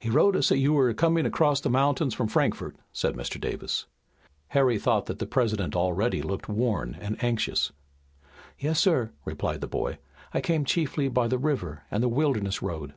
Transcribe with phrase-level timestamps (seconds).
[0.00, 3.40] "He wrote us that you were coming across the mountains from Frankfort," said Mr.
[3.40, 3.86] Davis.
[4.48, 7.70] Harry thought that the President already looked worn and anxious.
[8.58, 9.98] "Yes, sir," replied the boy,
[10.34, 12.94] "I came chiefly by the river and the Wilderness Road."